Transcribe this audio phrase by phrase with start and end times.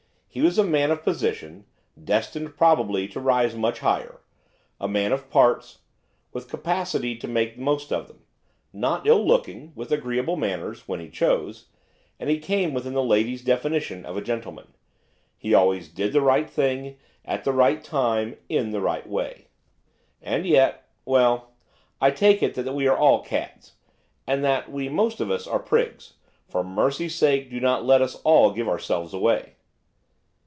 [0.33, 1.65] He was a man of position,
[2.01, 4.21] destined, probably, to rise much higher;
[4.79, 5.79] a man of parts,
[6.31, 8.23] with capacity to make the most of them;
[8.71, 11.65] not ill looking; with agreeable manners, when he chose;
[12.17, 14.73] and he came within the lady's definition of a gentleman,
[15.37, 16.95] 'he always did the right thing,
[17.25, 19.47] at the right time, in the right way.'
[20.21, 20.87] And yet!
[21.03, 21.51] Well,
[21.99, 23.73] I take it that we are all cads,
[24.25, 26.13] and that we most of us are prigs;
[26.47, 29.55] for mercy's sake do not let us all give ourselves away.